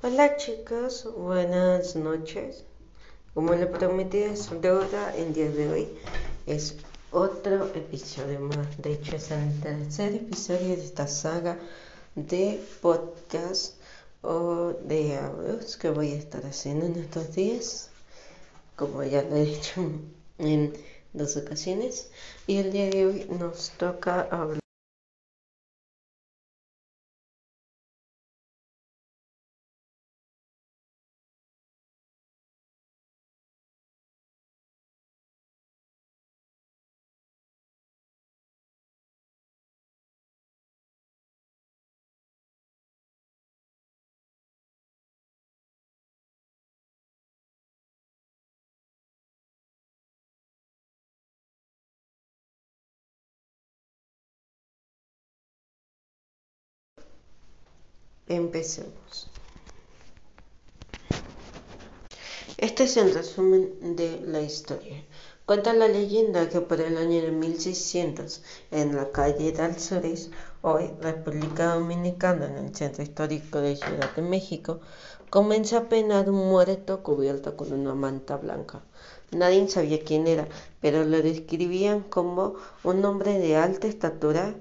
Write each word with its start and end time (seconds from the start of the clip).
Hola 0.00 0.36
chicos, 0.36 1.08
buenas 1.16 1.96
noches. 1.96 2.62
Como 3.34 3.52
le 3.54 3.66
prometí 3.66 4.22
a 4.22 4.36
su 4.36 4.60
deuda, 4.60 5.12
el 5.16 5.34
día 5.34 5.50
de 5.50 5.68
hoy 5.68 5.88
es 6.46 6.76
otro 7.10 7.66
episodio 7.74 8.38
más. 8.38 8.80
De 8.80 8.92
hecho, 8.92 9.16
es 9.16 9.32
el 9.32 9.60
tercer 9.60 10.14
episodio 10.14 10.76
de 10.76 10.84
esta 10.84 11.08
saga 11.08 11.58
de 12.14 12.62
podcast 12.80 13.74
o 14.22 14.72
de 14.84 15.18
audios 15.18 15.76
que 15.76 15.90
voy 15.90 16.12
a 16.12 16.16
estar 16.16 16.46
haciendo 16.46 16.86
en 16.86 16.94
estos 16.94 17.34
días. 17.34 17.90
Como 18.76 19.02
ya 19.02 19.22
lo 19.22 19.34
he 19.34 19.46
dicho 19.46 19.84
en 20.38 20.74
dos 21.12 21.36
ocasiones. 21.36 22.08
Y 22.46 22.58
el 22.58 22.70
día 22.70 22.88
de 22.88 23.04
hoy 23.04 23.26
nos 23.36 23.70
toca 23.70 24.28
hablar. 24.30 24.60
Empecemos. 58.28 59.30
Este 62.58 62.84
es 62.84 62.98
el 62.98 63.14
resumen 63.14 63.96
de 63.96 64.20
la 64.20 64.42
historia. 64.42 65.02
Cuenta 65.46 65.72
la 65.72 65.88
leyenda 65.88 66.50
que 66.50 66.60
por 66.60 66.78
el 66.82 66.98
año 66.98 67.22
de 67.22 67.30
1600, 67.30 68.42
en 68.70 68.96
la 68.96 69.12
calle 69.12 69.52
de 69.52 69.62
Alzores, 69.62 70.28
hoy 70.60 70.90
República 71.00 71.72
Dominicana, 71.72 72.48
en 72.48 72.66
el 72.66 72.76
centro 72.76 73.02
histórico 73.02 73.60
de 73.62 73.76
Ciudad 73.76 74.14
de 74.14 74.20
México, 74.20 74.80
comenzó 75.30 75.78
a 75.78 75.88
penar 75.88 76.28
un 76.28 76.50
muerto 76.50 77.02
cubierto 77.02 77.56
con 77.56 77.72
una 77.72 77.94
manta 77.94 78.36
blanca. 78.36 78.82
Nadie 79.30 79.66
sabía 79.68 80.04
quién 80.04 80.26
era, 80.26 80.46
pero 80.82 81.02
lo 81.04 81.22
describían 81.22 82.02
como 82.02 82.56
un 82.84 83.02
hombre 83.06 83.38
de 83.38 83.56
alta 83.56 83.86
estatura 83.86 84.54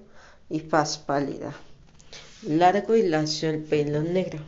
y 0.49 0.61
faz 0.61 0.97
pálida 0.97 1.53
largo 2.43 2.95
y 2.95 3.03
lacio 3.03 3.49
el 3.49 3.63
pelo 3.63 4.03
negro, 4.03 4.39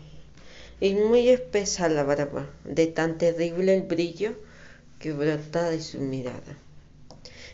y 0.79 0.93
muy 0.93 1.29
espesa 1.29 1.89
la 1.89 2.03
barba, 2.03 2.49
de 2.63 2.87
tan 2.87 3.17
terrible 3.17 3.73
el 3.73 3.81
brillo 3.83 4.35
que 4.99 5.11
brota 5.11 5.69
de 5.69 5.81
su 5.81 5.99
mirada. 5.99 6.57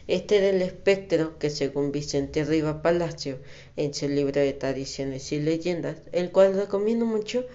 Este 0.07 0.37
era 0.37 0.49
el 0.49 0.61
espectro 0.61 1.39
que, 1.39 1.49
según 1.49 1.91
Vicente 1.91 2.43
Riva 2.43 2.81
Palacio, 2.81 3.39
en 3.75 3.93
su 3.93 4.07
libro 4.07 4.41
de 4.41 4.53
tradiciones 4.53 5.31
y 5.31 5.39
leyendas, 5.39 5.97
el 6.11 6.31
cual 6.31 6.53
recomiendo 6.53 7.05
mucho 7.05 7.45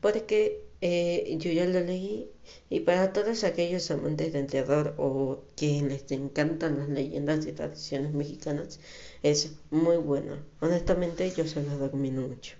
porque 0.00 0.62
eh, 0.82 1.36
yo 1.38 1.52
ya 1.52 1.66
lo 1.66 1.80
leí 1.80 2.30
y 2.70 2.80
para 2.80 3.12
todos 3.12 3.44
aquellos 3.44 3.90
amantes 3.90 4.32
del 4.32 4.46
terror 4.46 4.94
o 4.96 5.42
quienes 5.56 6.02
les 6.02 6.12
encantan 6.12 6.78
las 6.78 6.88
leyendas 6.88 7.46
y 7.46 7.52
tradiciones 7.52 8.12
mexicanas, 8.12 8.80
es 9.22 9.52
muy 9.70 9.96
bueno. 9.98 10.38
Honestamente, 10.60 11.30
yo 11.30 11.46
se 11.46 11.62
lo 11.62 11.78
recomiendo 11.78 12.22
mucho. 12.22 12.56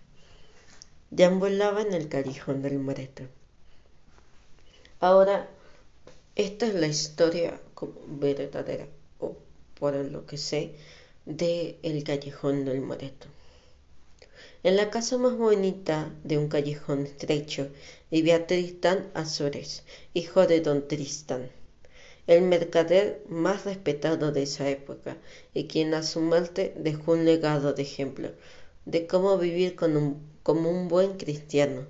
Deambulaba 1.10 1.82
en 1.82 1.94
el 1.94 2.08
callejón 2.08 2.62
del 2.62 2.78
Moreto. 2.78 3.24
Ahora, 5.00 5.48
esta 6.36 6.66
es 6.66 6.74
la 6.74 6.88
historia 6.88 7.58
verdadera, 8.06 8.86
o 9.18 9.37
por 9.78 9.94
lo 9.94 10.26
que 10.26 10.37
sé, 10.37 10.75
de 11.25 11.78
el 11.82 12.04
callejón 12.04 12.64
del 12.66 12.82
Moreto. 12.82 13.26
En 14.62 14.76
la 14.76 14.91
casa 14.91 15.16
más 15.16 15.38
bonita 15.38 16.15
de 16.22 16.37
un 16.37 16.48
callejón 16.48 17.06
estrecho 17.06 17.71
vivía 18.10 18.47
Tristán 18.47 19.10
Azores, 19.15 19.84
hijo 20.12 20.47
de 20.47 20.60
don 20.60 20.87
Tristán, 20.87 21.48
el 22.26 22.43
mercader 22.43 23.22
más 23.26 23.65
respetado 23.65 24.32
de 24.32 24.43
esa 24.43 24.69
época 24.69 25.16
y 25.54 25.65
quien 25.65 25.94
a 25.94 26.03
su 26.03 26.20
muerte 26.20 26.75
dejó 26.76 27.12
un 27.12 27.25
legado 27.25 27.72
de 27.72 27.81
ejemplo 27.81 28.32
de 28.84 29.06
cómo 29.06 29.38
vivir 29.38 29.76
como 29.76 30.70
un 30.70 30.88
buen 30.88 31.16
cristiano. 31.16 31.87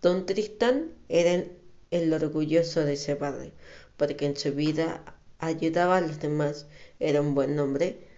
Don 0.00 0.24
Tristán 0.24 0.92
era 1.10 1.44
el 1.90 2.12
orgulloso 2.14 2.86
de 2.86 2.94
ese 2.94 3.16
barrio, 3.16 3.52
porque 3.98 4.24
en 4.24 4.38
su 4.38 4.50
vida 4.54 5.04
ayudaba 5.40 5.98
a 5.98 6.00
los 6.00 6.20
demás, 6.20 6.68
era 7.00 7.20
un 7.20 7.34
buen 7.34 7.58
hombre, 7.58 8.13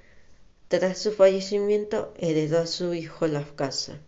tras 0.69 0.99
su 0.99 1.13
fallecimiento 1.13 2.13
heredó 2.17 2.59
a 2.59 2.67
su 2.67 2.95
hijo 2.95 3.27
la 3.27 3.45
casa, 3.57 4.01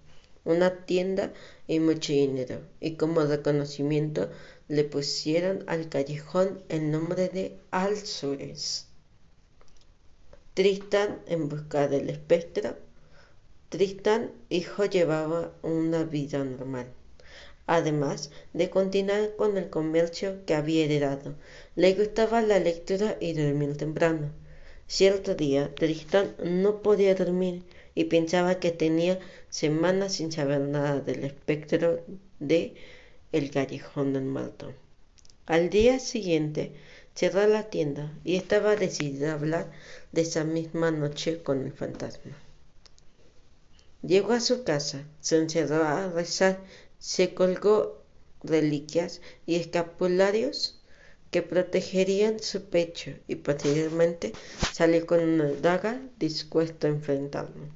una 0.44 0.84
tienda 0.86 1.32
y 1.66 1.80
mucho 1.80 2.12
dinero, 2.12 2.60
y 2.80 2.96
como 2.96 3.22
reconocimiento 3.22 4.30
le 4.68 4.84
pusieron 4.84 5.64
al 5.66 5.88
callejón 5.88 6.62
el 6.68 6.90
nombre 6.90 7.28
de 7.28 7.58
Alzures. 7.70 8.86
Tristán, 10.54 11.20
en 11.26 11.48
busca 11.48 11.88
del 11.88 12.10
espectro, 12.10 12.76
Tristán, 13.68 14.32
hijo, 14.48 14.84
llevaba 14.84 15.52
una 15.62 16.04
vida 16.04 16.42
normal 16.42 16.88
además 17.68 18.30
de 18.54 18.70
continuar 18.70 19.36
con 19.36 19.56
el 19.58 19.68
comercio 19.68 20.44
que 20.46 20.54
había 20.54 20.86
heredado. 20.86 21.34
Le 21.76 21.94
gustaba 21.94 22.40
la 22.40 22.58
lectura 22.58 23.16
y 23.20 23.34
dormir 23.34 23.76
temprano. 23.76 24.32
Cierto 24.88 25.34
día, 25.34 25.74
Tristán 25.74 26.34
no 26.42 26.80
podía 26.80 27.14
dormir 27.14 27.62
y 27.94 28.04
pensaba 28.04 28.58
que 28.58 28.70
tenía 28.70 29.20
semanas 29.50 30.14
sin 30.14 30.32
saber 30.32 30.62
nada 30.62 31.00
del 31.00 31.24
espectro 31.24 32.02
de 32.40 32.74
el 33.30 33.50
callejón 33.50 34.14
del 34.14 34.24
malto. 34.24 34.72
Al 35.44 35.68
día 35.68 35.98
siguiente 35.98 36.72
cerró 37.14 37.46
la 37.46 37.64
tienda 37.68 38.18
y 38.24 38.36
estaba 38.36 38.76
decidida 38.76 39.32
a 39.32 39.34
hablar 39.34 39.70
de 40.12 40.22
esa 40.22 40.44
misma 40.44 40.90
noche 40.90 41.42
con 41.42 41.66
el 41.66 41.72
fantasma. 41.72 42.38
Llegó 44.00 44.32
a 44.32 44.40
su 44.40 44.64
casa, 44.64 45.04
se 45.20 45.36
encerró 45.36 45.84
a 45.84 46.08
rezar, 46.08 46.60
se 46.98 47.34
colgó 47.34 48.02
reliquias 48.42 49.20
y 49.44 49.56
escapularios 49.56 50.77
que 51.30 51.42
protegerían 51.42 52.40
su 52.40 52.64
pecho 52.64 53.12
y 53.26 53.36
posteriormente 53.36 54.32
salió 54.72 55.06
con 55.06 55.20
una 55.20 55.50
daga 55.52 56.00
dispuesto 56.18 56.86
a 56.86 56.90
enfrentarlo. 56.90 57.66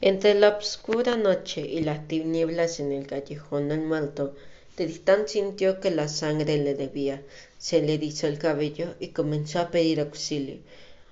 Entre 0.00 0.34
la 0.34 0.50
oscura 0.50 1.16
noche 1.16 1.62
y 1.62 1.80
las 1.80 2.06
tinieblas 2.06 2.78
en 2.78 2.92
el 2.92 3.06
callejón 3.06 3.68
del 3.68 3.80
muerto, 3.80 4.36
Tristán 4.76 5.26
sintió 5.26 5.80
que 5.80 5.90
la 5.90 6.06
sangre 6.06 6.56
le 6.58 6.74
debía, 6.74 7.22
se 7.58 7.82
le 7.82 7.94
erizó 7.94 8.28
el 8.28 8.38
cabello 8.38 8.94
y 9.00 9.08
comenzó 9.08 9.58
a 9.58 9.70
pedir 9.72 9.98
auxilio. 9.98 10.58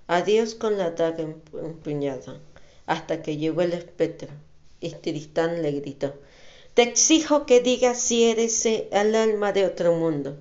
Adiós 0.06 0.54
con 0.54 0.78
la 0.78 0.92
daga 0.92 1.24
empuñada, 1.24 2.38
hasta 2.86 3.22
que 3.22 3.38
llegó 3.38 3.62
el 3.62 3.72
espectro, 3.72 4.28
y 4.78 4.90
Tristán 4.90 5.62
le 5.62 5.72
gritó 5.72 6.14
te 6.76 6.82
exijo 6.82 7.46
que 7.46 7.62
digas 7.62 7.98
si 7.98 8.24
eres 8.24 8.66
el 8.66 9.14
alma 9.14 9.54
de 9.54 9.64
otro 9.64 9.94
mundo. 9.94 10.36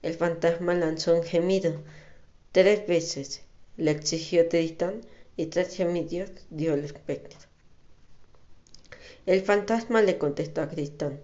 El 0.00 0.14
fantasma 0.14 0.74
lanzó 0.74 1.16
un 1.16 1.24
gemido. 1.24 1.82
Tres 2.52 2.86
veces 2.86 3.42
le 3.76 3.90
exigió 3.90 4.48
Tristán 4.48 5.00
y 5.36 5.46
tres 5.46 5.74
gemidos 5.74 6.30
dio 6.50 6.74
el 6.74 6.84
espectro. 6.84 7.40
El 9.26 9.42
fantasma 9.42 10.02
le 10.02 10.18
contestó 10.18 10.62
a 10.62 10.68
Tristán 10.68 11.18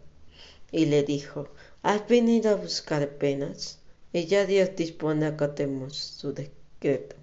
y 0.73 0.87
le 0.87 1.05
dijo, 1.05 1.49
¿has 1.83 2.09
venido 2.09 2.51
a 2.51 2.57
buscar 2.57 3.09
penas? 3.11 3.79
Y 4.13 4.27
ya 4.27 4.45
Dios 4.45 4.71
dispone 4.75 5.25
acatemos 5.25 5.97
su 5.97 6.35
decreto. 6.35 7.15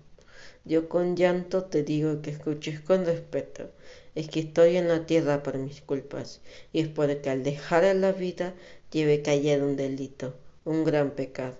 Yo 0.63 0.87
con 0.87 1.17
llanto 1.17 1.65
te 1.65 1.83
digo 1.83 2.21
que 2.21 2.29
escuches 2.29 2.79
con 2.79 3.05
respeto 3.05 3.71
es 4.15 4.29
que 4.29 4.39
estoy 4.39 4.77
en 4.77 4.87
la 4.87 5.05
tierra 5.05 5.43
por 5.43 5.57
mis 5.57 5.81
culpas, 5.81 6.39
y 6.71 6.79
es 6.79 6.87
porque 6.87 7.29
al 7.29 7.43
dejar 7.43 7.83
la 7.95 8.13
vida 8.13 8.53
lleve 8.89 9.21
callado 9.21 9.67
un 9.67 9.75
delito, 9.75 10.33
un 10.63 10.85
gran 10.85 11.11
pecado, 11.11 11.57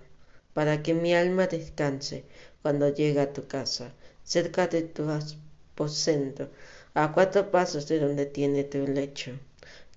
para 0.54 0.82
que 0.82 0.94
mi 0.94 1.14
alma 1.14 1.46
descanse 1.46 2.24
cuando 2.62 2.88
llegue 2.88 3.20
a 3.20 3.34
tu 3.34 3.46
casa, 3.46 3.92
cerca 4.24 4.68
de 4.68 4.82
tu 4.82 5.06
aposento, 5.10 6.48
a 6.94 7.12
cuatro 7.12 7.50
pasos 7.50 7.88
de 7.88 8.00
donde 8.00 8.24
tiene 8.24 8.64
tu 8.64 8.86
lecho. 8.86 9.32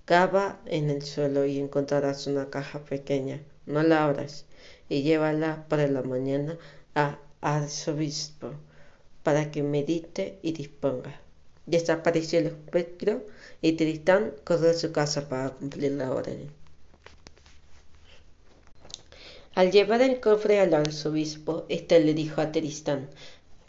Cava 0.04 0.60
en 0.66 0.90
el 0.90 1.02
suelo 1.02 1.46
y 1.46 1.58
encontrarás 1.58 2.26
una 2.26 2.50
caja 2.50 2.80
pequeña, 2.84 3.40
no 3.64 3.82
la 3.82 4.04
abras, 4.04 4.44
y 4.90 5.02
llévala 5.02 5.64
para 5.68 5.86
la 5.86 6.02
mañana 6.02 6.58
a 6.94 7.18
arzobispo, 7.40 8.52
para 9.22 9.50
que 9.50 9.62
medite 9.62 10.38
y 10.42 10.52
disponga 10.52 11.20
Desapareció 11.66 12.38
el 12.38 12.46
espectro 12.46 13.26
y 13.62 13.72
Tristán 13.72 14.32
corrió 14.44 14.70
a 14.70 14.74
su 14.74 14.92
casa 14.92 15.28
para 15.28 15.50
cumplir 15.50 15.92
la 15.92 16.10
orden. 16.10 16.50
Al 19.54 19.72
llevar 19.72 20.00
el 20.00 20.20
cofre 20.20 20.60
al 20.60 20.74
arzobispo, 20.74 21.66
éste 21.68 22.00
le 22.00 22.14
dijo 22.14 22.40
a 22.40 22.52
Tristán 22.52 23.10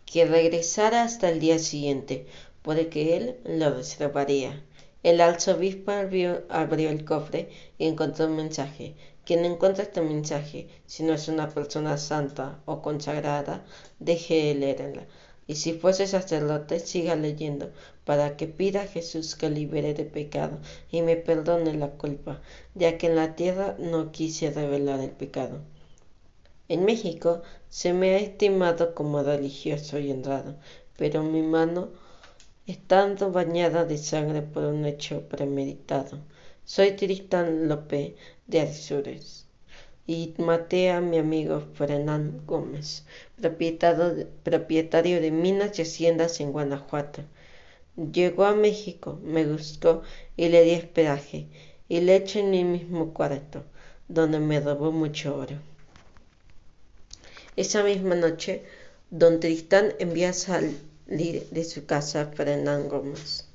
que 0.05 0.25
regresara 0.25 1.03
hasta 1.03 1.29
el 1.29 1.39
día 1.39 1.57
siguiente, 1.57 2.27
porque 2.61 3.17
él 3.17 3.38
lo 3.45 3.73
reservaría. 3.73 4.61
El 5.03 5.19
arzobispo 5.19 5.91
abrió, 5.91 6.43
el 6.49 7.05
cofre 7.05 7.49
y 7.77 7.88
encontró 7.88 8.27
un 8.27 8.35
mensaje. 8.35 8.93
Quien 9.25 9.43
encuentra 9.45 9.83
este 9.83 10.01
mensaje, 10.01 10.67
si 10.85 11.03
no 11.03 11.13
es 11.13 11.27
una 11.27 11.49
persona 11.49 11.97
santa 11.97 12.59
o 12.65 12.81
consagrada, 12.81 13.65
deje 13.99 14.45
de 14.45 14.55
leerla. 14.55 15.07
Y 15.51 15.56
si 15.56 15.74
fuese 15.74 16.07
sacerdote, 16.07 16.80
siga 16.80 17.18
leyendo, 17.18 17.74
para 18.06 18.38
que 18.38 18.48
pida 18.48 18.83
a 18.83 18.88
Jesús 18.88 19.36
que 19.36 19.50
libere 19.50 19.94
de 19.94 20.06
pecado 20.06 20.59
y 20.89 21.01
me 21.01 21.18
perdone 21.18 21.74
la 21.74 21.89
culpa, 21.89 22.42
ya 22.74 22.98
que 22.98 23.07
en 23.07 23.18
la 23.18 23.36
tierra 23.36 23.75
no 23.77 24.13
quise 24.13 24.50
revelar 24.51 25.01
el 25.01 25.12
pecado. 25.12 25.59
En 26.69 26.86
México 26.86 27.42
se 27.68 27.92
me 27.92 28.15
ha 28.15 28.19
estimado 28.19 28.95
como 28.95 29.24
religioso 29.24 30.00
y 30.00 30.09
honrado, 30.09 30.56
pero 30.98 31.21
mi 31.21 31.42
mano 31.42 31.89
estando 32.65 33.33
bañada 33.33 33.83
de 33.83 33.98
sangre 33.98 34.42
por 34.42 34.63
un 34.63 34.86
hecho 34.86 35.27
premeditado. 35.27 36.19
Soy 36.63 36.92
Tristán 36.95 37.68
López 37.68 38.13
de 38.48 38.62
Arzures 38.62 39.50
y 40.07 40.33
maté 40.38 40.92
a 40.92 41.01
mi 41.01 41.18
amigo 41.18 41.63
Fernán 41.75 42.42
Gómez, 42.45 43.03
propietario, 43.39 45.21
de 45.21 45.31
minas 45.31 45.77
y 45.77 45.83
haciendas 45.83 46.39
en 46.39 46.51
Guanajuato. 46.51 47.21
Llegó 47.95 48.45
a 48.45 48.56
México, 48.56 49.19
me 49.24 49.45
buscó 49.45 50.01
y 50.36 50.50
le 50.50 50.63
di 50.63 50.71
esperaje 50.71 51.48
y 51.88 52.01
le 52.01 52.15
eché 52.15 52.39
en 52.39 52.51
mi 52.51 52.63
mismo 52.63 53.13
cuarto, 53.13 53.63
donde 54.07 54.39
me 54.39 54.59
robó 54.59 54.92
mucho 54.92 55.36
oro. 55.36 55.57
Esa 57.56 57.83
misma 57.83 58.15
noche, 58.15 58.63
don 59.09 59.39
Tristán 59.39 59.94
envió 60.00 60.30
a 60.30 60.33
salir 60.33 60.80
de 61.07 61.63
su 61.63 61.86
casa 61.86 62.31
Fernán 62.33 62.88
Gómez. 62.88 63.50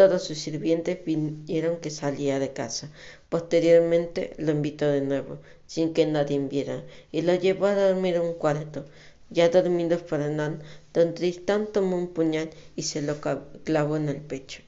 Todos 0.00 0.24
sus 0.24 0.38
sirvientes 0.38 0.98
vieron 1.04 1.76
que 1.76 1.90
salía 1.90 2.38
de 2.38 2.54
casa. 2.54 2.90
Posteriormente 3.28 4.32
lo 4.38 4.52
invitó 4.52 4.88
de 4.88 5.02
nuevo, 5.02 5.40
sin 5.66 5.92
que 5.92 6.06
nadie 6.06 6.38
viera, 6.38 6.82
y 7.12 7.20
lo 7.20 7.34
llevó 7.34 7.66
a 7.66 7.74
dormir 7.74 8.14
en 8.14 8.22
un 8.22 8.32
cuarto. 8.32 8.86
Ya 9.28 9.50
dormido 9.50 9.98
Fernán, 9.98 10.62
don 10.94 11.12
Tristán 11.12 11.68
tomó 11.70 11.98
un 11.98 12.08
puñal 12.08 12.48
y 12.76 12.84
se 12.84 13.02
lo 13.02 13.18
clavó 13.62 13.98
en 13.98 14.08
el 14.08 14.22
pecho. 14.22 14.62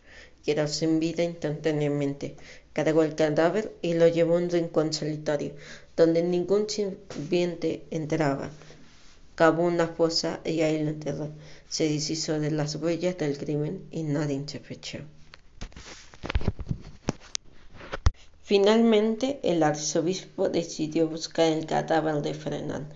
Quedó 0.44 0.68
sin 0.68 1.00
vida 1.00 1.22
instantáneamente. 1.22 2.36
Cargó 2.74 3.02
el 3.02 3.14
cadáver 3.14 3.72
y 3.80 3.94
lo 3.94 4.08
llevó 4.08 4.34
a 4.34 4.40
un 4.40 4.50
rincón 4.50 4.92
solitario, 4.92 5.54
donde 5.96 6.22
ningún 6.22 6.68
sirviente 6.68 7.84
entraba. 7.90 8.50
Cavó 9.34 9.64
una 9.64 9.88
fosa 9.88 10.40
y 10.44 10.60
ahí 10.60 10.84
lo 10.84 10.90
enterró. 10.90 11.30
Se 11.70 11.88
deshizo 11.88 12.38
de 12.38 12.50
las 12.50 12.76
huellas 12.76 13.16
del 13.16 13.38
crimen 13.38 13.86
y 13.90 14.02
nadie 14.02 14.42
se 14.46 14.60
fechó. 14.60 14.98
Finalmente, 18.44 19.38
el 19.44 19.62
arzobispo 19.62 20.48
decidió 20.48 21.08
buscar 21.08 21.46
el 21.46 21.64
cadáver 21.64 22.22
de 22.22 22.34
Fernán 22.34 22.88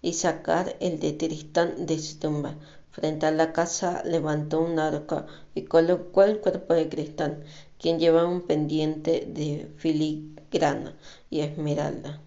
y 0.00 0.12
sacar 0.12 0.76
el 0.78 1.00
de 1.00 1.12
Tristán 1.12 1.86
de 1.86 1.98
su 1.98 2.18
tumba. 2.20 2.54
Frente 2.92 3.26
a 3.26 3.32
la 3.32 3.52
casa 3.52 4.02
levantó 4.04 4.60
un 4.60 4.78
arco 4.78 5.26
y 5.56 5.62
colocó 5.62 6.22
el 6.22 6.38
cuerpo 6.38 6.72
de 6.74 6.86
Tristán, 6.86 7.42
quien 7.80 7.98
llevaba 7.98 8.28
un 8.28 8.42
pendiente 8.42 9.26
de 9.26 9.68
filigrana 9.76 10.94
y 11.30 11.40
esmeralda. 11.40 12.20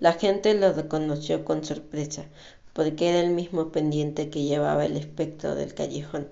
La 0.00 0.14
gente 0.14 0.54
lo 0.54 0.72
reconoció 0.72 1.44
con 1.44 1.64
sorpresa, 1.64 2.24
porque 2.72 3.08
era 3.08 3.20
el 3.20 3.30
mismo 3.30 3.70
pendiente 3.70 4.30
que 4.30 4.42
llevaba 4.42 4.84
el 4.84 4.96
espectro 4.96 5.54
del 5.54 5.74
callejón. 5.74 6.28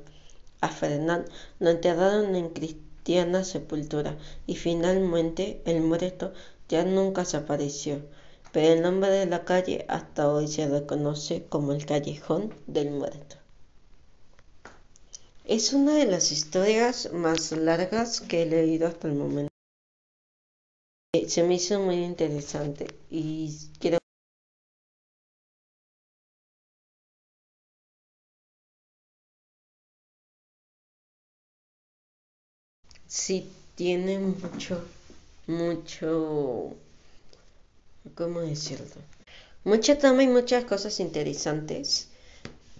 A 0.61 0.69
Fernán 0.69 1.25
lo 1.61 1.71
enterraron 1.71 2.35
en 2.35 2.51
sepultura 3.45 4.17
y 4.47 4.57
finalmente 4.57 5.61
el 5.65 5.81
muerto 5.81 6.33
ya 6.69 6.85
nunca 6.85 7.25
se 7.25 7.37
apareció, 7.37 8.03
pero 8.53 8.75
el 8.75 8.83
nombre 8.83 9.11
de 9.11 9.27
la 9.27 9.45
calle 9.45 9.85
hasta 9.89 10.29
hoy 10.29 10.49
se 10.49 10.69
reconoce 10.69 11.45
como 11.49 11.73
el 11.73 11.85
callejón 11.87 12.55
del 12.67 12.91
muerto. 12.91 13.37
Es 15.45 15.73
una 15.73 15.95
de 15.95 16.07
las 16.07 16.31
historias 16.31 17.13
más 17.13 17.53
largas 17.53 18.21
que 18.21 18.43
he 18.43 18.47
leído 18.47 18.87
hasta 18.87 19.09
el 19.09 19.15
momento. 19.15 19.51
Se 21.27 21.43
me 21.43 21.55
hizo 21.55 21.81
muy 21.81 21.97
interesante 22.05 22.87
y 23.11 23.57
quiero 23.81 24.00
sí 33.11 33.51
tiene 33.75 34.21
mucho, 34.21 34.85
mucho, 35.49 36.77
¿cómo 38.15 38.41
decirlo? 38.41 38.87
Mucha 39.65 39.99
trama 39.99 40.23
y 40.23 40.29
muchas 40.29 40.65
cosas 40.65 41.01
interesantes. 41.01 42.09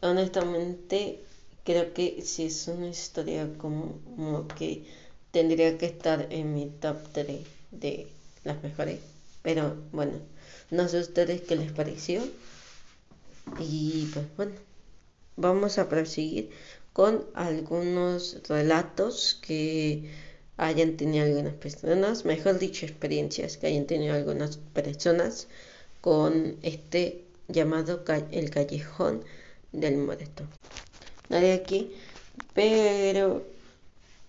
Honestamente, 0.03 1.21
creo 1.65 1.93
que 1.93 2.23
si 2.23 2.45
es 2.45 2.69
una 2.69 2.87
historia 2.87 3.49
como, 3.59 4.47
que 4.57 4.87
tendría 5.33 5.77
que 5.77 5.87
estar 5.87 6.29
en 6.31 6.55
mi 6.55 6.71
top 6.81 6.99
3 7.13 7.41
de 7.73 8.07
las 8.45 8.63
mejores. 8.63 9.01
Pero 9.43 9.77
bueno, 9.91 10.21
no 10.71 10.89
sé 10.89 11.01
ustedes 11.01 11.41
qué 11.41 11.57
les 11.57 11.73
pareció. 11.73 12.23
Y 13.59 14.09
pues 14.15 14.27
bueno, 14.37 14.53
vamos 15.37 15.79
a 15.79 15.89
proseguir 15.89 16.51
con 16.93 17.25
algunos 17.35 18.39
relatos 18.49 19.39
que 19.41 20.11
hayan 20.57 20.97
tenido 20.97 21.25
algunas 21.25 21.55
personas, 21.55 22.25
mejor 22.25 22.59
dicho, 22.59 22.85
experiencias 22.85 23.57
que 23.57 23.69
hayan 23.69 23.87
tenido 23.87 24.15
algunas 24.15 24.59
personas 24.59 25.49
con 26.01 26.57
este 26.63 27.25
llamado 27.49 28.05
el 28.31 28.51
callejón 28.51 29.25
del 29.73 29.97
muerto. 29.97 30.45
Nadie 31.29 31.53
aquí, 31.53 31.93
pero 32.55 33.47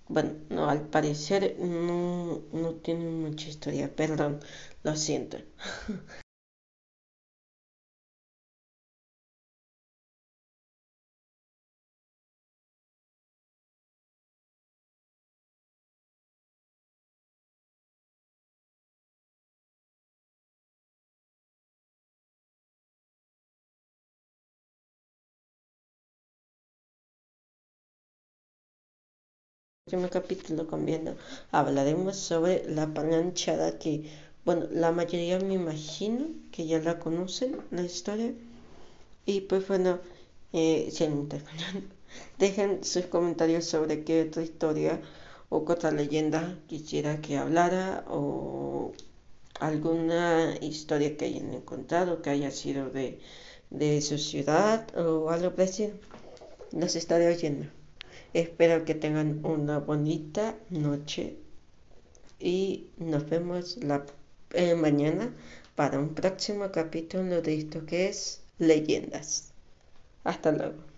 bueno, 0.08 0.34
no, 0.50 0.70
al 0.70 0.82
parecer 0.82 1.56
no, 1.60 2.42
no 2.52 2.74
tiene 2.76 3.06
mucha 3.06 3.50
historia, 3.50 3.90
perdón, 3.94 4.40
lo 4.84 4.96
siento. 4.96 5.38
capítulo 30.10 30.68
cambiando 30.68 31.18
hablaremos 31.52 32.16
sobre 32.16 32.64
la 32.70 32.94
pananchada 32.94 33.78
que 33.78 34.10
bueno 34.46 34.66
la 34.72 34.94
mayoría 34.94 35.38
me 35.40 35.56
imagino 35.56 36.28
que 36.52 36.66
ya 36.66 36.80
la 36.80 36.98
conocen 36.98 37.58
la 37.72 37.84
historia. 37.84 38.34
Y 39.26 39.42
pues 39.42 39.68
bueno 39.68 40.00
eh, 40.54 40.90
si 40.92 41.06
dejen 42.40 42.84
sus 42.86 43.06
comentarios 43.08 43.66
sobre 43.66 44.06
qué 44.06 44.24
otra 44.24 44.44
historia 44.44 45.02
o 45.50 45.58
otra 45.58 45.92
leyenda 45.92 46.58
quisiera 46.68 47.20
que 47.20 47.38
hablara 47.38 48.06
o 48.08 48.94
alguna 49.60 50.56
historia 50.62 51.18
que 51.18 51.26
hayan 51.26 51.54
encontrado 51.54 52.22
que 52.22 52.30
haya 52.30 52.52
sido 52.52 52.90
de, 52.90 53.20
de 53.70 54.02
su 54.02 54.18
ciudad 54.18 54.88
o 54.98 55.30
algo 55.30 55.54
parecido. 55.54 55.92
Los 56.72 56.96
estaré 56.96 57.28
oyendo 57.28 57.81
Espero 58.34 58.86
que 58.86 58.96
tengan 58.96 59.46
una 59.46 59.80
bonita 59.80 60.58
noche 60.70 61.38
y 62.40 62.88
nos 62.98 63.30
vemos 63.30 63.78
la 63.78 64.06
eh, 64.54 64.76
mañana 64.76 65.34
para 65.76 66.00
un 66.00 66.14
próximo 66.16 66.72
capítulo 66.72 67.42
de 67.42 67.58
esto 67.58 67.86
que 67.86 68.08
es 68.08 68.42
leyendas. 68.58 69.52
Hasta 70.24 70.52
luego. 70.52 70.91